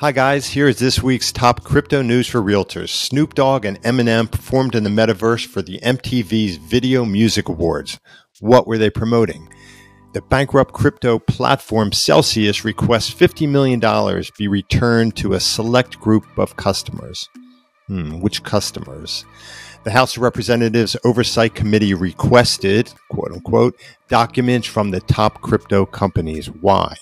Hi 0.00 0.12
guys, 0.12 0.46
here 0.46 0.68
is 0.68 0.78
this 0.78 1.02
week's 1.02 1.32
top 1.32 1.64
crypto 1.64 2.02
news 2.02 2.28
for 2.28 2.40
realtors. 2.40 2.90
Snoop 2.90 3.34
Dogg 3.34 3.64
and 3.64 3.82
Eminem 3.82 4.30
performed 4.30 4.76
in 4.76 4.84
the 4.84 4.90
metaverse 4.90 5.44
for 5.44 5.60
the 5.60 5.80
MTV's 5.80 6.54
Video 6.54 7.04
Music 7.04 7.48
Awards. 7.48 7.98
What 8.38 8.68
were 8.68 8.78
they 8.78 8.90
promoting? 8.90 9.52
The 10.12 10.22
bankrupt 10.22 10.72
crypto 10.72 11.18
platform 11.18 11.90
Celsius 11.90 12.64
requests 12.64 13.12
$50 13.12 13.48
million 13.48 13.80
be 14.38 14.46
returned 14.46 15.16
to 15.16 15.32
a 15.32 15.40
select 15.40 15.98
group 15.98 16.26
of 16.38 16.54
customers. 16.54 17.28
Hmm, 17.88 18.20
which 18.20 18.44
customers? 18.44 19.24
The 19.82 19.90
House 19.90 20.16
of 20.16 20.22
Representatives 20.22 20.96
Oversight 21.04 21.56
Committee 21.56 21.94
requested, 21.94 22.92
quote 23.08 23.32
unquote, 23.32 23.74
documents 24.06 24.68
from 24.68 24.92
the 24.92 25.00
top 25.00 25.40
crypto 25.40 25.86
companies. 25.86 26.46
Why? 26.46 26.94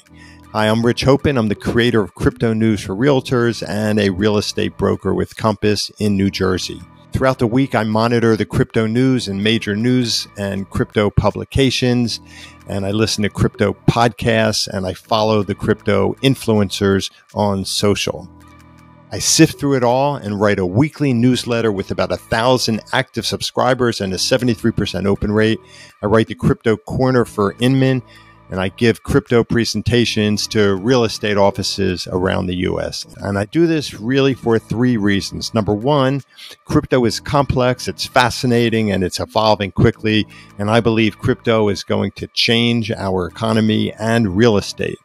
Hi, 0.52 0.68
I'm 0.68 0.86
Rich 0.86 1.02
Hopen. 1.02 1.36
I'm 1.36 1.48
the 1.48 1.54
creator 1.54 2.00
of 2.00 2.14
Crypto 2.14 2.54
News 2.54 2.80
for 2.80 2.94
Realtors 2.94 3.68
and 3.68 3.98
a 3.98 4.10
real 4.10 4.38
estate 4.38 4.78
broker 4.78 5.12
with 5.12 5.36
Compass 5.36 5.90
in 5.98 6.16
New 6.16 6.30
Jersey. 6.30 6.80
Throughout 7.12 7.40
the 7.40 7.48
week, 7.48 7.74
I 7.74 7.82
monitor 7.82 8.36
the 8.36 8.46
crypto 8.46 8.86
news 8.86 9.26
and 9.26 9.42
major 9.42 9.74
news 9.74 10.28
and 10.38 10.70
crypto 10.70 11.10
publications, 11.10 12.20
and 12.68 12.86
I 12.86 12.92
listen 12.92 13.22
to 13.24 13.28
crypto 13.28 13.76
podcasts 13.90 14.68
and 14.68 14.86
I 14.86 14.94
follow 14.94 15.42
the 15.42 15.54
crypto 15.54 16.14
influencers 16.22 17.10
on 17.34 17.64
social. 17.64 18.30
I 19.12 19.18
sift 19.18 19.58
through 19.58 19.76
it 19.76 19.84
all 19.84 20.16
and 20.16 20.40
write 20.40 20.58
a 20.58 20.66
weekly 20.66 21.12
newsletter 21.12 21.72
with 21.72 21.90
about 21.90 22.12
a 22.12 22.16
thousand 22.16 22.82
active 22.92 23.26
subscribers 23.26 24.00
and 24.00 24.12
a 24.12 24.16
73% 24.16 25.06
open 25.06 25.32
rate. 25.32 25.60
I 26.02 26.06
write 26.06 26.28
the 26.28 26.34
Crypto 26.34 26.76
Corner 26.76 27.24
for 27.24 27.54
Inman 27.60 28.02
and 28.50 28.60
I 28.60 28.68
give 28.68 29.02
crypto 29.02 29.44
presentations 29.44 30.46
to 30.48 30.76
real 30.76 31.04
estate 31.04 31.36
offices 31.36 32.06
around 32.10 32.46
the 32.46 32.56
US. 32.56 33.06
And 33.18 33.38
I 33.38 33.44
do 33.46 33.66
this 33.66 33.94
really 33.94 34.34
for 34.34 34.58
three 34.58 34.96
reasons. 34.96 35.54
Number 35.54 35.74
one, 35.74 36.22
crypto 36.64 37.04
is 37.04 37.20
complex, 37.20 37.88
it's 37.88 38.06
fascinating, 38.06 38.90
and 38.90 39.02
it's 39.02 39.20
evolving 39.20 39.72
quickly. 39.72 40.26
And 40.58 40.70
I 40.70 40.80
believe 40.80 41.18
crypto 41.18 41.68
is 41.68 41.82
going 41.82 42.12
to 42.12 42.26
change 42.28 42.90
our 42.90 43.26
economy 43.26 43.92
and 43.94 44.36
real 44.36 44.56
estate. 44.56 44.98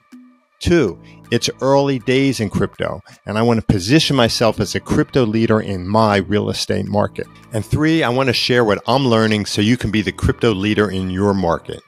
Two, 0.60 1.00
it's 1.32 1.50
early 1.62 1.98
days 1.98 2.40
in 2.40 2.50
crypto, 2.50 3.02
and 3.26 3.38
I 3.38 3.42
want 3.42 3.60
to 3.60 3.66
position 3.66 4.16
myself 4.16 4.60
as 4.60 4.76
a 4.76 4.80
crypto 4.80 5.26
leader 5.26 5.60
in 5.60 5.88
my 5.88 6.18
real 6.18 6.50
estate 6.52 6.86
market. 6.86 7.26
And 7.52 7.66
three, 7.66 8.04
I 8.04 8.10
want 8.10 8.28
to 8.28 8.34
share 8.34 8.64
what 8.64 8.84
I'm 8.86 9.08
learning 9.08 9.48
so 9.48 9.62
you 9.62 9.76
can 9.76 9.90
be 9.90 10.04
the 10.04 10.12
crypto 10.12 10.54
leader 10.54 10.92
in 10.92 11.10
your 11.10 11.34
market. 11.34 11.82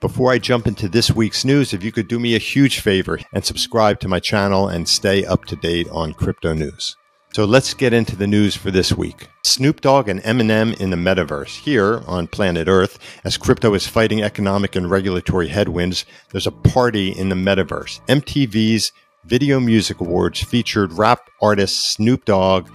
Before 0.00 0.32
I 0.32 0.38
jump 0.38 0.66
into 0.66 0.88
this 0.88 1.10
week's 1.10 1.44
news, 1.44 1.72
if 1.72 1.82
you 1.82 1.92
could 1.92 2.08
do 2.08 2.18
me 2.18 2.34
a 2.34 2.38
huge 2.38 2.80
favor 2.80 3.18
and 3.32 3.44
subscribe 3.44 4.00
to 4.00 4.08
my 4.08 4.20
channel 4.20 4.68
and 4.68 4.88
stay 4.88 5.24
up 5.24 5.44
to 5.46 5.56
date 5.56 5.88
on 5.90 6.14
crypto 6.14 6.52
news. 6.54 6.96
So 7.34 7.44
let's 7.44 7.74
get 7.74 7.92
into 7.92 8.16
the 8.16 8.26
news 8.26 8.56
for 8.56 8.70
this 8.70 8.92
week. 8.92 9.28
Snoop 9.44 9.82
Dogg 9.82 10.08
and 10.08 10.22
Eminem 10.22 10.78
in 10.80 10.90
the 10.90 10.96
metaverse. 10.96 11.60
Here 11.60 12.02
on 12.06 12.26
planet 12.26 12.68
Earth, 12.68 12.98
as 13.22 13.36
crypto 13.36 13.74
is 13.74 13.86
fighting 13.86 14.22
economic 14.22 14.74
and 14.74 14.90
regulatory 14.90 15.48
headwinds, 15.48 16.06
there's 16.32 16.46
a 16.46 16.52
party 16.52 17.10
in 17.10 17.28
the 17.28 17.36
metaverse. 17.36 18.00
MTV's 18.06 18.92
Video 19.24 19.60
Music 19.60 20.00
Awards 20.00 20.42
featured 20.42 20.94
rap 20.94 21.28
artists 21.42 21.92
Snoop 21.92 22.24
Dogg 22.24 22.68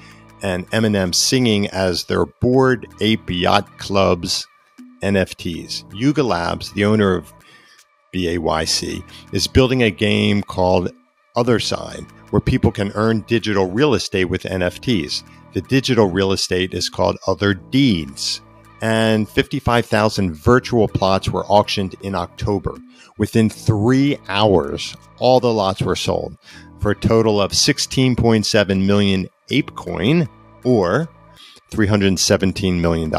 and 0.44 0.70
Eminem 0.70 1.16
singing 1.16 1.68
as 1.70 2.04
their 2.04 2.26
Bored 2.26 2.88
Ape 3.02 3.30
Yacht 3.30 3.80
Club's 3.80 4.46
NFTs. 5.04 5.84
Yuga 5.94 6.23
Labs, 6.23 6.72
the 6.72 6.86
owner 6.86 7.14
of 7.14 7.34
BAYC, 8.14 9.04
is 9.34 9.48
building 9.48 9.84
a 9.84 9.92
game 9.92 10.42
called 10.42 10.92
Other 11.36 11.58
Otherside, 11.58 12.09
where 12.30 12.40
people 12.40 12.72
can 12.72 12.92
earn 12.96 13.22
digital 13.22 13.70
real 13.70 13.94
estate 13.94 14.26
with 14.26 14.44
NFTs. 14.44 15.24
The 15.54 15.62
digital 15.62 16.09
real 16.09 16.31
estate 16.31 16.74
is 16.74 16.90
called 16.90 17.18
Other 17.28 17.54
Deeds. 17.54 18.42
And 18.81 19.30
55,000 19.30 20.34
virtual 20.34 20.88
plots 20.88 21.30
were 21.30 21.46
auctioned 21.46 21.96
in 22.02 22.16
October. 22.16 22.75
Within 23.18 23.50
three 23.50 24.18
hours, 24.28 24.96
all 25.20 25.40
the 25.40 25.53
lots 25.53 25.81
were 25.81 25.96
sold 25.96 26.38
for 26.80 26.91
a 26.91 26.96
total 26.96 27.40
of 27.41 27.52
16.7 27.52 28.85
million 28.85 29.30
ApeCoin 29.50 30.28
or 30.66 31.08
$317 31.72 32.80
million 32.80 33.14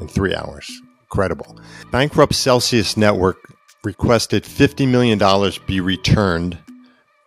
in 0.00 0.08
three 0.08 0.34
hours 0.34 0.70
incredible. 1.10 1.58
Bankrupt 1.90 2.34
Celsius 2.34 2.96
Network 2.96 3.38
requested 3.82 4.44
$50 4.44 4.86
million 4.88 5.18
be 5.66 5.80
returned 5.80 6.58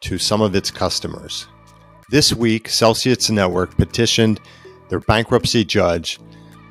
to 0.01 0.17
some 0.17 0.41
of 0.41 0.55
its 0.55 0.69
customers. 0.69 1.47
This 2.09 2.33
week, 2.33 2.69
Celsius 2.69 3.29
Network 3.29 3.75
petitioned 3.77 4.39
their 4.89 4.99
bankruptcy 4.99 5.65
judge 5.65 6.19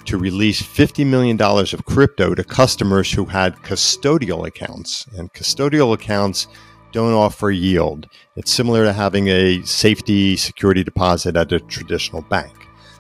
to 0.05 0.19
release 0.19 0.63
$50 0.63 1.05
million 1.07 1.41
of 1.41 1.85
crypto 1.85 2.35
to 2.35 2.45
customers 2.45 3.11
who 3.13 3.25
had 3.25 3.57
custodial 3.57 4.47
accounts. 4.47 5.07
And 5.17 5.33
custodial 5.33 5.95
accounts 5.95 6.47
don't 6.93 7.13
offer 7.13 7.51
yield. 7.51 8.07
It's 8.37 8.53
similar 8.53 8.85
to 8.85 8.93
having 8.93 9.29
a 9.29 9.63
safety 9.63 10.37
security 10.37 10.85
deposit 10.85 11.37
at 11.37 11.53
a 11.53 11.61
traditional 11.61 12.23
bank. 12.23 12.53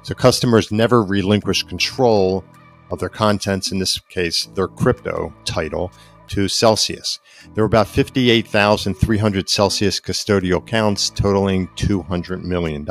So 0.03 0.15
customers 0.15 0.73
never 0.73 1.03
relinquish 1.03 1.63
control 1.65 2.45
of 2.91 2.99
their 2.99 3.09
contents, 3.09 3.71
in 3.73 3.79
this 3.79 3.99
case, 3.99 4.47
their 4.55 4.69
crypto 4.69 5.35
title, 5.45 5.93
to 6.29 6.49
Celsius. 6.49 7.19
There 7.55 7.65
were 7.65 7.67
about 7.67 7.89
58,300 7.89 9.49
Celsius 9.49 10.01
custodial 10.01 10.59
accounts 10.59 11.11
totaling 11.11 11.69
$200 11.77 12.43
million. 12.43 12.87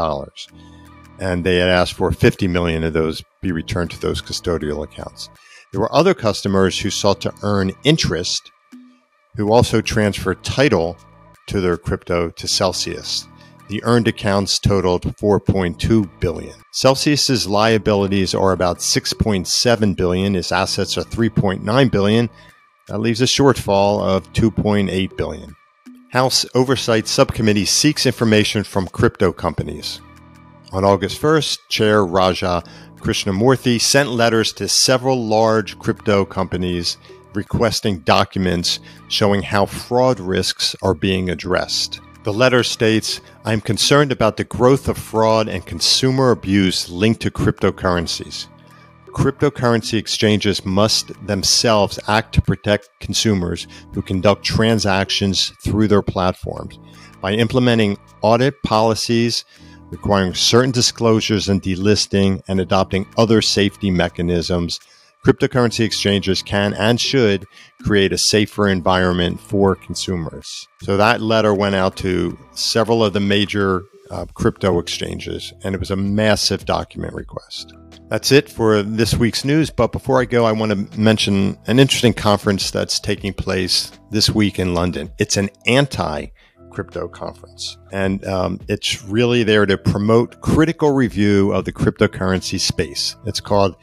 And 1.20 1.44
they 1.46 1.58
had 1.58 1.70
asked 1.70 1.94
for 1.94 2.12
50 2.12 2.48
million 2.48 2.84
of 2.84 2.94
those 2.94 3.24
be 3.42 3.52
returned 3.52 3.92
to 3.92 4.00
those 4.00 4.22
custodial 4.22 4.84
accounts. 4.84 5.30
There 5.72 5.82
were 5.82 5.96
other 5.96 6.14
customers 6.14 6.80
who 6.80 6.90
sought 6.90 7.22
to 7.22 7.34
earn 7.44 7.72
interest 7.84 8.52
who 9.36 9.52
also 9.52 9.82
transferred 9.82 10.44
title 10.44 10.98
to 11.48 11.62
their 11.62 11.78
crypto 11.78 12.30
to 12.30 12.48
Celsius. 12.48 13.28
The 13.70 13.84
earned 13.84 14.08
accounts 14.08 14.58
totaled 14.58 15.04
4.2 15.18 16.10
billion. 16.20 16.56
Celsius's 16.72 17.48
liabilities 17.48 18.34
are 18.34 18.52
about 18.52 18.80
6.7 18.80 19.96
billion. 19.96 20.34
His 20.34 20.52
assets 20.52 20.98
are 20.98 21.04
3.9 21.04 21.92
billion. 21.92 22.32
That 22.88 23.00
leaves 23.00 23.22
a 23.22 23.26
shortfall 23.26 24.02
of 24.02 24.34
2.8 24.34 25.16
billion. 25.16 25.56
House 26.10 26.48
Oversight 26.56 27.08
Subcommittee 27.08 27.66
seeks 27.66 28.08
information 28.08 28.64
from 28.64 28.88
crypto 28.88 29.32
companies. 29.32 30.02
On 30.72 30.84
August 30.84 31.22
1st, 31.22 31.60
Chair 31.70 32.04
Raja 32.04 32.64
Krishnamoorthi 32.98 33.80
sent 33.80 34.10
letters 34.10 34.52
to 34.54 34.68
several 34.68 35.24
large 35.24 35.78
crypto 35.78 36.26
companies 36.26 36.98
requesting 37.36 38.00
documents 38.00 38.80
showing 39.10 39.44
how 39.44 39.68
fraud 39.68 40.20
risks 40.20 40.76
are 40.82 40.96
being 40.96 41.30
addressed. 41.30 42.02
The 42.24 42.34
letter 42.34 42.64
states 42.64 43.22
I'm 43.46 43.62
concerned 43.62 44.12
about 44.12 44.36
the 44.36 44.44
growth 44.44 44.90
of 44.90 44.98
fraud 44.98 45.48
and 45.48 45.66
consumer 45.66 46.32
abuse 46.32 46.90
linked 46.90 47.22
to 47.22 47.32
cryptocurrencies. 47.32 48.48
Cryptocurrency 49.08 49.98
exchanges 49.98 50.66
must 50.66 51.12
themselves 51.26 51.98
act 52.08 52.34
to 52.36 52.42
protect 52.42 52.90
consumers 53.00 53.68
who 53.94 54.02
conduct 54.02 54.44
transactions 54.44 55.54
through 55.64 55.88
their 55.88 56.02
platforms 56.02 56.78
by 57.22 57.34
implementing 57.34 57.98
audit 58.22 58.62
policies, 58.64 59.46
requiring 59.90 60.34
certain 60.34 60.72
disclosures 60.72 61.48
and 61.48 61.62
delisting, 61.62 62.42
and 62.50 62.60
adopting 62.60 63.08
other 63.18 63.42
safety 63.42 63.90
mechanisms 63.90 64.80
cryptocurrency 65.26 65.86
exchanges 65.86 66.42
can 66.42 66.74
and 66.74 67.00
should 67.00 67.46
create 67.84 68.14
a 68.14 68.18
safer 68.18 68.68
environment 68.68 69.40
for 69.40 69.76
consumers. 69.76 70.68
So 70.82 70.98
that 70.98 71.22
letter 71.22 71.54
went 71.54 71.76
out 71.76 71.98
to 71.98 72.38
several 72.52 73.04
of 73.04 73.14
the 73.14 73.20
major 73.20 73.84
uh, 74.12 74.26
crypto 74.34 74.80
exchanges, 74.80 75.54
and 75.64 75.76
it 75.76 75.80
was 75.80 75.92
a 75.92 75.96
massive 75.96 76.66
document 76.66 77.14
request. 77.14 77.74
That's 78.08 78.32
it 78.32 78.50
for 78.50 78.82
this 78.82 79.14
week's 79.16 79.46
news. 79.46 79.70
But 79.70 79.92
before 79.92 80.20
I 80.20 80.26
go, 80.26 80.46
I 80.46 80.52
want 80.52 80.72
to 80.72 81.00
mention 81.00 81.60
an 81.68 81.80
interesting 81.80 82.14
conference 82.14 82.72
that's 82.72 83.00
taking 83.00 83.34
place 83.34 83.92
this 84.10 84.32
week 84.32 84.58
in 84.58 84.74
London. 84.74 85.12
It's 85.20 85.38
an 85.38 85.50
anti 85.68 86.28
crypto 86.72 87.08
conference. 87.08 87.78
And 87.92 88.26
um, 88.26 88.60
it's 88.68 89.04
really 89.04 89.44
there 89.44 89.66
to 89.66 89.78
promote 89.78 90.42
critical 90.42 90.92
review 90.92 91.52
of 91.52 91.66
the 91.66 91.74
cryptocurrency 91.74 92.60
space. 92.60 93.16
It's 93.26 93.42
called 93.42 93.76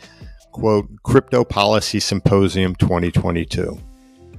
quote, 0.57 0.89
Crypto 1.03 1.45
Policy 1.45 2.01
Symposium 2.01 2.75
2022. 2.77 3.79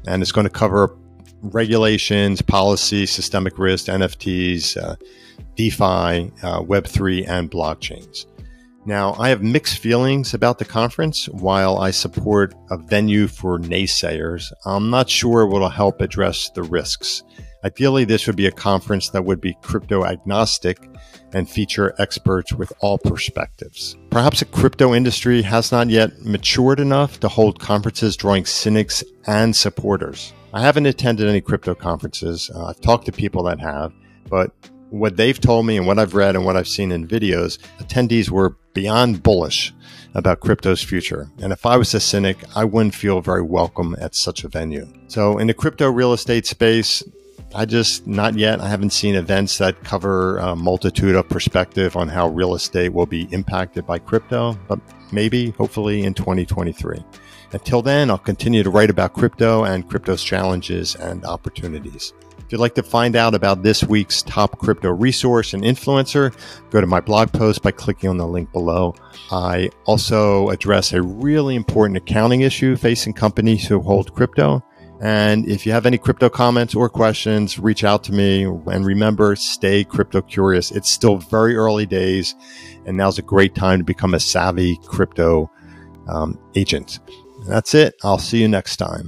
And 0.07 0.23
it's 0.23 0.31
going 0.31 0.47
to 0.47 0.51
cover 0.51 0.97
regulations, 1.43 2.41
policy, 2.41 3.05
systemic 3.05 3.59
risk, 3.59 3.85
NFTs, 3.85 4.77
uh, 4.77 4.95
DeFi, 5.55 6.31
uh, 6.41 6.61
Web3, 6.61 7.27
and 7.29 7.51
blockchains. 7.51 8.25
Now, 8.85 9.15
I 9.19 9.29
have 9.29 9.43
mixed 9.43 9.77
feelings 9.77 10.33
about 10.33 10.57
the 10.57 10.65
conference. 10.65 11.29
While 11.29 11.77
I 11.77 11.91
support 11.91 12.55
a 12.71 12.77
venue 12.77 13.27
for 13.27 13.59
naysayers, 13.59 14.51
I'm 14.65 14.89
not 14.89 15.09
sure 15.09 15.41
it 15.41 15.49
will 15.49 15.69
help 15.69 16.01
address 16.01 16.49
the 16.55 16.63
risks. 16.63 17.21
Ideally, 17.67 18.05
this 18.05 18.25
would 18.27 18.37
be 18.37 18.47
a 18.47 18.51
conference 18.51 19.09
that 19.09 19.25
would 19.25 19.41
be 19.41 19.57
crypto 19.61 20.05
agnostic 20.05 20.89
and 21.33 21.49
feature 21.49 21.93
experts 21.99 22.53
with 22.53 22.71
all 22.79 22.97
perspectives. 22.97 23.97
Perhaps 24.09 24.39
the 24.39 24.45
crypto 24.45 24.95
industry 24.95 25.41
has 25.41 25.69
not 25.69 25.89
yet 25.89 26.23
matured 26.23 26.79
enough 26.79 27.19
to 27.19 27.27
hold 27.27 27.59
conferences 27.59 28.15
drawing 28.15 28.45
cynics 28.45 29.03
and 29.25 29.53
supporters. 29.53 30.31
I 30.53 30.61
haven't 30.61 30.85
attended 30.85 31.27
any 31.27 31.41
crypto 31.41 31.75
conferences. 31.75 32.49
Uh, 32.55 32.67
I've 32.67 32.79
talked 32.79 33.05
to 33.07 33.11
people 33.11 33.43
that 33.43 33.59
have, 33.59 33.91
but 34.29 34.53
what 34.89 35.17
they've 35.17 35.37
told 35.37 35.65
me 35.65 35.75
and 35.75 35.85
what 35.85 35.99
I've 35.99 36.15
read 36.15 36.37
and 36.37 36.45
what 36.45 36.55
I've 36.55 36.69
seen 36.69 36.93
in 36.93 37.05
videos, 37.05 37.57
attendees 37.79 38.29
were 38.29 38.55
beyond 38.73 39.23
bullish 39.23 39.73
about 40.13 40.39
crypto's 40.39 40.81
future. 40.81 41.29
And 41.39 41.51
if 41.51 41.65
I 41.65 41.75
was 41.75 41.93
a 41.93 41.99
cynic, 41.99 42.37
I 42.55 42.63
wouldn't 42.63 42.95
feel 42.95 43.19
very 43.19 43.41
welcome 43.41 43.93
at 43.99 44.15
such 44.15 44.45
a 44.45 44.47
venue. 44.47 44.87
So 45.09 45.37
in 45.37 45.47
the 45.47 45.53
crypto 45.53 45.91
real 45.91 46.13
estate 46.13 46.45
space, 46.45 47.03
I 47.55 47.65
just 47.65 48.07
not 48.07 48.35
yet. 48.35 48.59
I 48.59 48.67
haven't 48.67 48.91
seen 48.91 49.15
events 49.15 49.57
that 49.57 49.83
cover 49.83 50.37
a 50.37 50.55
multitude 50.55 51.15
of 51.15 51.29
perspective 51.29 51.95
on 51.95 52.07
how 52.07 52.27
real 52.29 52.55
estate 52.55 52.93
will 52.93 53.05
be 53.05 53.27
impacted 53.31 53.85
by 53.85 53.99
crypto, 53.99 54.57
but 54.67 54.79
maybe, 55.11 55.51
hopefully, 55.51 56.03
in 56.03 56.13
2023. 56.13 57.03
Until 57.53 57.81
then, 57.81 58.09
I'll 58.09 58.17
continue 58.17 58.63
to 58.63 58.69
write 58.69 58.89
about 58.89 59.13
crypto 59.13 59.63
and 59.63 59.87
crypto's 59.87 60.23
challenges 60.23 60.95
and 60.95 61.23
opportunities. 61.23 62.13
If 62.39 62.51
you'd 62.51 62.59
like 62.59 62.75
to 62.75 62.83
find 62.83 63.15
out 63.15 63.33
about 63.35 63.63
this 63.63 63.83
week's 63.83 64.21
top 64.21 64.57
crypto 64.59 64.89
resource 64.89 65.53
and 65.53 65.63
influencer, 65.63 66.33
go 66.69 66.79
to 66.79 66.87
my 66.87 67.01
blog 67.01 67.31
post 67.31 67.61
by 67.61 67.71
clicking 67.71 68.09
on 68.09 68.17
the 68.17 68.27
link 68.27 68.51
below. 68.53 68.95
I 69.31 69.69
also 69.85 70.49
address 70.49 70.93
a 70.93 71.01
really 71.01 71.55
important 71.55 71.97
accounting 71.97 72.41
issue 72.41 72.75
facing 72.77 73.13
companies 73.13 73.67
who 73.67 73.81
hold 73.81 74.13
crypto. 74.13 74.63
And 74.99 75.47
if 75.47 75.65
you 75.65 75.71
have 75.73 75.85
any 75.85 75.97
crypto 75.97 76.29
comments 76.29 76.73
or 76.73 76.89
questions, 76.89 77.59
reach 77.59 77.83
out 77.83 78.03
to 78.05 78.11
me. 78.11 78.43
And 78.43 78.85
remember, 78.85 79.35
stay 79.35 79.83
crypto 79.83 80.21
curious. 80.21 80.71
It's 80.71 80.89
still 80.89 81.17
very 81.17 81.55
early 81.55 81.85
days, 81.85 82.33
and 82.85 82.97
now's 82.97 83.19
a 83.19 83.21
great 83.21 83.53
time 83.53 83.79
to 83.79 83.85
become 83.85 84.15
a 84.15 84.19
savvy 84.19 84.77
crypto 84.85 85.51
um, 86.07 86.39
agent. 86.55 86.99
That's 87.47 87.75
it. 87.75 87.95
I'll 88.03 88.17
see 88.17 88.41
you 88.41 88.47
next 88.47 88.77
time. 88.77 89.05